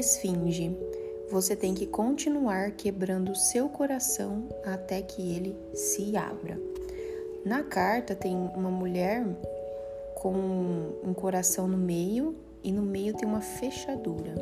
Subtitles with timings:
[0.00, 0.74] Esfinge.
[1.30, 6.58] Você tem que continuar quebrando seu coração até que ele se abra.
[7.44, 9.22] Na carta tem uma mulher
[10.14, 10.32] com
[11.04, 12.34] um coração no meio
[12.64, 14.34] e no meio tem uma fechadura.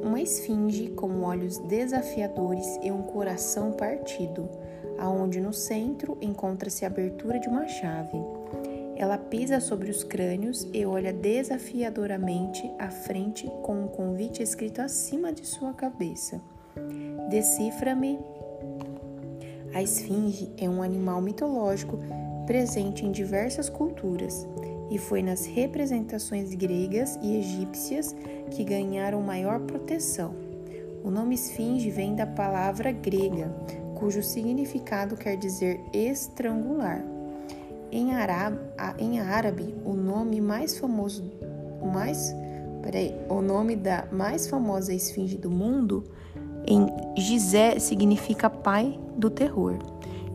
[0.00, 4.48] Uma esfinge com olhos desafiadores e um coração partido,
[4.96, 8.16] aonde no centro encontra-se a abertura de uma chave.
[9.00, 15.32] Ela pisa sobre os crânios e olha desafiadoramente à frente com um convite escrito acima
[15.32, 16.38] de sua cabeça.
[17.30, 18.18] Decifra-me.
[19.72, 21.98] A esfinge é um animal mitológico
[22.46, 24.46] presente em diversas culturas
[24.90, 28.14] e foi nas representações gregas e egípcias
[28.50, 30.34] que ganharam maior proteção.
[31.02, 33.50] O nome esfinge vem da palavra grega,
[33.98, 37.02] cujo significado quer dizer estrangular.
[37.92, 38.58] Em, árabe,
[38.98, 41.24] em árabe, o nome mais famoso,
[41.92, 42.34] mais,
[42.82, 46.04] peraí, o nome da mais famosa esfinge do mundo,
[46.66, 49.78] em Gizé, significa pai do terror.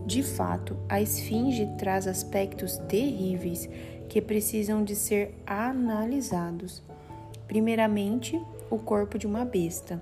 [0.06, 3.70] De fato, a esfinge traz aspectos terríveis
[4.09, 6.83] que precisam de ser analisados.
[7.48, 8.39] Primeiramente,
[8.70, 10.02] o corpo de uma besta,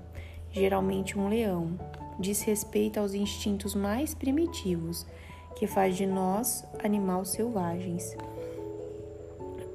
[0.51, 1.79] geralmente um leão,
[2.19, 5.05] diz respeito aos instintos mais primitivos
[5.55, 8.15] que faz de nós animais selvagens.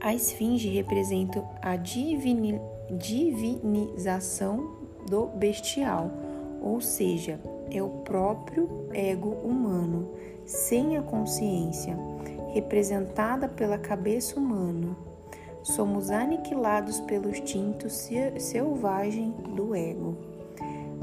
[0.01, 4.77] A esfinge representa a divini, divinização
[5.09, 6.11] do bestial,
[6.63, 7.41] ou seja,
[7.71, 10.11] é o próprio ego humano,
[10.47, 11.97] sem a consciência,
[12.53, 14.97] representada pela cabeça humana.
[15.63, 20.17] Somos aniquilados pelo instinto selvagem do ego.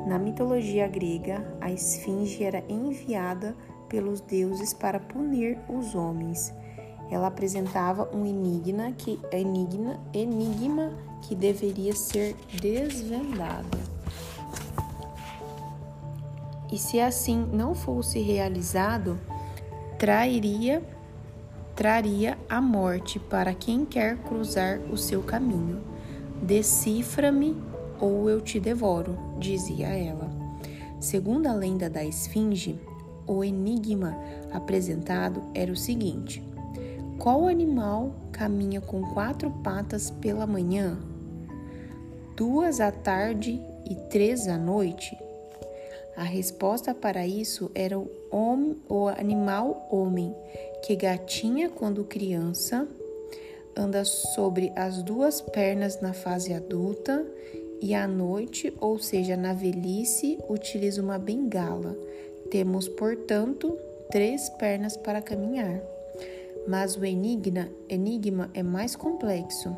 [0.08, 3.56] Na mitologia grega, a esfinge era enviada
[3.96, 6.54] pelos deuses para punir os homens.
[7.09, 13.78] Ela apresentava um enigma que, enigma, enigma que deveria ser desvendado.
[16.69, 19.18] E se assim não fosse realizado,
[19.98, 20.84] trairia,
[21.74, 25.81] traria a morte para quem quer cruzar o seu caminho.
[26.44, 27.56] Decifra-me
[27.98, 30.30] ou eu te devoro, dizia ela.
[31.00, 32.78] Segundo a lenda da Esfinge,
[33.28, 34.18] o enigma
[34.52, 36.44] apresentado era o seguinte:
[37.19, 40.97] Qual animal caminha com quatro patas pela manhã,
[42.36, 45.18] duas à tarde e três à noite?
[46.16, 50.34] A resposta para isso era o, homem, o animal homem,
[50.86, 52.88] que gatinha quando criança,
[53.75, 57.25] anda sobre as duas pernas na fase adulta
[57.81, 61.97] e à noite, ou seja, na velhice, utiliza uma bengala
[62.50, 63.78] temos, portanto,
[64.11, 65.81] três pernas para caminhar.
[66.67, 69.75] Mas o enigma, enigma é mais complexo.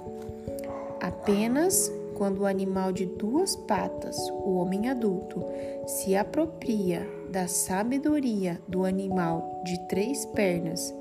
[1.01, 5.43] Apenas quando o animal de duas patas, o homem adulto,
[5.85, 10.93] se apropria da sabedoria do animal de três pernas,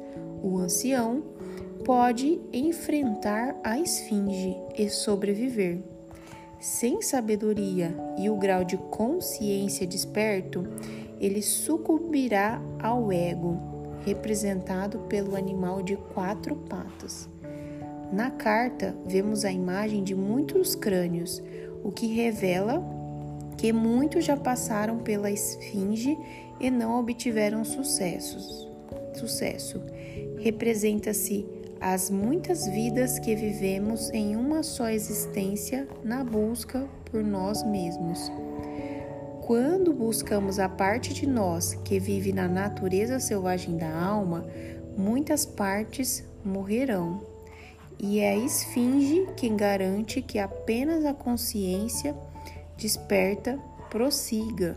[0.42, 1.22] o ancião,
[1.84, 5.78] pode enfrentar a esfinge e sobreviver.
[6.60, 10.66] Sem sabedoria e o grau de consciência desperto,
[11.20, 13.58] ele sucumbirá ao ego,
[14.04, 17.28] representado pelo animal de quatro patas.
[18.12, 21.42] Na carta, vemos a imagem de muitos crânios,
[21.82, 22.82] o que revela
[23.56, 26.16] que muitos já passaram pela esfinge
[26.60, 28.68] e não obtiveram sucessos.
[29.14, 29.80] Sucesso
[30.38, 31.46] representa-se
[31.80, 38.30] as muitas vidas que vivemos em uma só existência na busca por nós mesmos.
[39.46, 44.44] Quando buscamos a parte de nós que vive na natureza selvagem da alma,
[44.96, 47.22] muitas partes morrerão.
[47.96, 52.12] E é a esfinge quem garante que apenas a consciência
[52.76, 53.56] desperta
[53.88, 54.76] prossiga.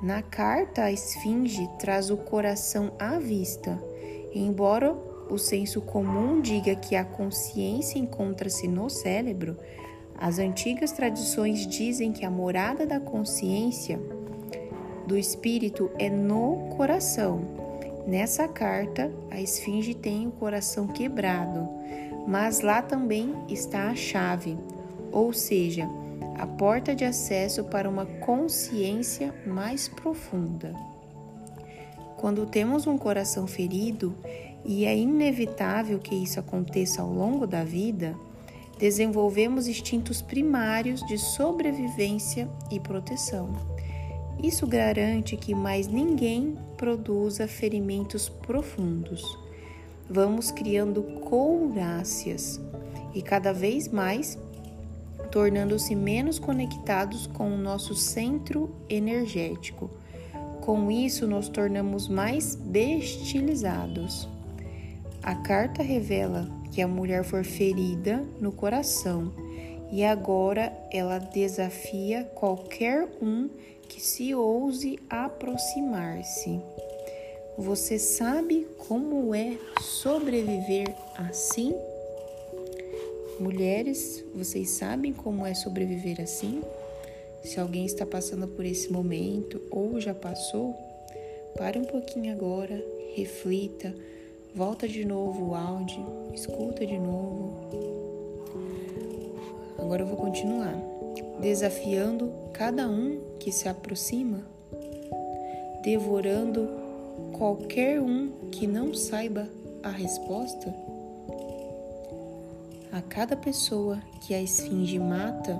[0.00, 3.76] Na carta, a esfinge traz o coração à vista.
[4.32, 4.92] Embora
[5.28, 9.58] o senso comum diga que a consciência encontra-se no cérebro,
[10.18, 14.00] as antigas tradições dizem que a morada da consciência
[15.06, 17.40] do espírito é no coração.
[18.06, 21.68] Nessa carta, a esfinge tem o coração quebrado,
[22.26, 24.56] mas lá também está a chave,
[25.10, 25.88] ou seja,
[26.36, 30.74] a porta de acesso para uma consciência mais profunda.
[32.16, 34.14] Quando temos um coração ferido,
[34.64, 38.16] e é inevitável que isso aconteça ao longo da vida,
[38.78, 43.52] desenvolvemos instintos primários de sobrevivência e proteção.
[44.42, 49.22] Isso garante que mais ninguém produza ferimentos profundos.
[50.08, 52.60] Vamos criando couráceas
[53.14, 54.38] e cada vez mais
[55.30, 59.90] tornando-se menos conectados com o nosso centro energético.
[60.60, 64.28] Com isso, nos tornamos mais bestilizados.
[65.22, 69.32] A carta revela que a mulher foi ferida no coração
[69.92, 73.48] e agora ela desafia qualquer um
[73.88, 76.60] que se ouse aproximar-se.
[77.56, 81.72] Você sabe como é sobreviver assim?
[83.38, 86.60] Mulheres, vocês sabem como é sobreviver assim?
[87.44, 90.74] Se alguém está passando por esse momento ou já passou,
[91.56, 92.82] pare um pouquinho agora,
[93.14, 93.94] reflita
[94.56, 97.54] Volta de novo o áudio, escuta de novo.
[99.76, 100.76] Agora eu vou continuar.
[101.40, 104.42] Desafiando cada um que se aproxima,
[105.82, 106.68] devorando
[107.32, 109.48] qualquer um que não saiba
[109.82, 110.72] a resposta.
[112.92, 115.58] A cada pessoa que a esfinge mata,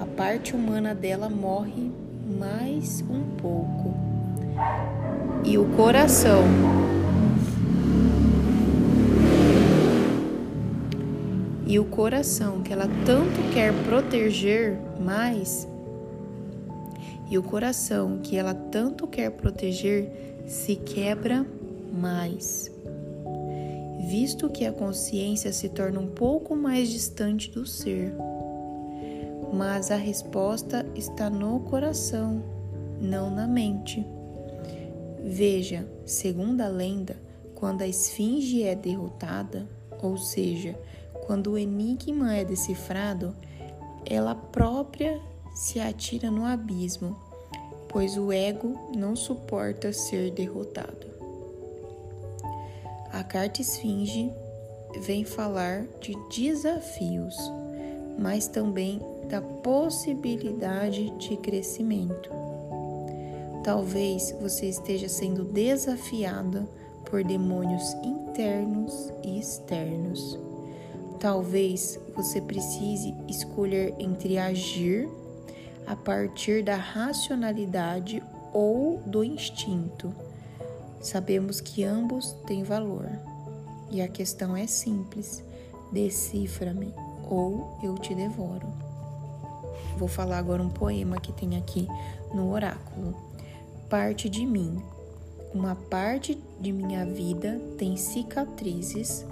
[0.00, 1.92] a parte humana dela morre
[2.26, 3.94] mais um pouco.
[5.44, 6.44] E o coração
[11.66, 15.66] e o coração que ela tanto quer proteger mais,
[17.28, 21.44] e o coração que ela tanto quer proteger se quebra
[21.92, 22.70] mais.
[24.08, 28.14] Visto que a consciência se torna um pouco mais distante do ser,
[29.52, 32.40] mas a resposta está no coração,
[33.00, 34.06] não na mente.
[35.24, 37.16] Veja, segundo a lenda,
[37.56, 39.66] quando a esfinge é derrotada,
[40.00, 40.78] ou seja,
[41.26, 43.34] quando o enigma é decifrado,
[44.08, 45.20] ela própria
[45.52, 47.16] se atira no abismo,
[47.88, 51.06] pois o ego não suporta ser derrotado.
[53.12, 54.32] A carta esfinge
[55.00, 57.34] vem falar de desafios,
[58.18, 62.30] mas também da possibilidade de crescimento.
[63.64, 66.68] Talvez você esteja sendo desafiada
[67.10, 70.38] por demônios internos e externos.
[71.18, 75.08] Talvez você precise escolher entre agir
[75.86, 78.22] a partir da racionalidade
[78.52, 80.12] ou do instinto.
[81.00, 83.08] Sabemos que ambos têm valor.
[83.90, 85.44] E a questão é simples:
[85.92, 86.92] decifra-me
[87.28, 88.66] ou eu te devoro.
[89.96, 91.88] Vou falar agora um poema que tem aqui
[92.34, 93.14] no oráculo.
[93.88, 94.82] Parte de mim.
[95.54, 99.24] Uma parte de minha vida tem cicatrizes,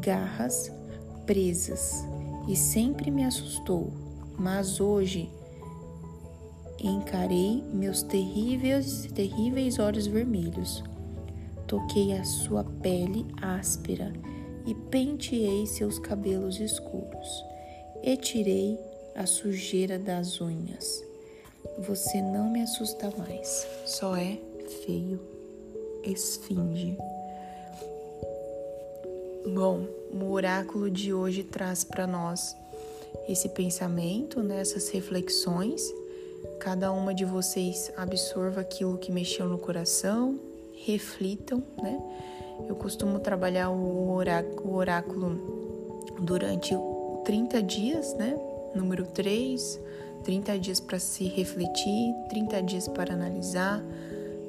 [0.00, 0.70] garras,
[1.26, 2.06] presas
[2.48, 3.92] e sempre me assustou,
[4.38, 5.30] mas hoje
[6.78, 10.82] encarei meus terríveis, terríveis olhos vermelhos.
[11.66, 14.12] Toquei a sua pele áspera
[14.66, 17.44] e penteei seus cabelos escuros
[18.02, 18.78] e tirei
[19.14, 21.04] a sujeira das unhas.
[21.78, 24.38] Você não me assusta mais, só é
[24.84, 25.20] feio.
[26.04, 26.98] Esfinge.
[29.54, 32.56] Bom, o oráculo de hoje traz para nós
[33.28, 35.82] esse pensamento, né, essas reflexões.
[36.60, 40.38] Cada uma de vocês absorva aquilo que mexeu no coração,
[40.84, 42.00] reflitam, né?
[42.68, 45.38] Eu costumo trabalhar o oráculo
[46.20, 46.74] durante
[47.24, 48.38] 30 dias, né?
[48.74, 49.80] Número 3,
[50.24, 53.82] 30 dias para se refletir, 30 dias para analisar,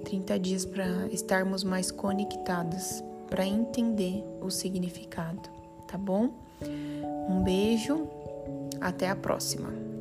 [0.06, 5.42] 30 dias para estarmos mais conectados para entender o significado,
[5.94, 6.32] tá bom?
[7.30, 8.08] Um beijo,
[8.82, 9.93] até a próxima.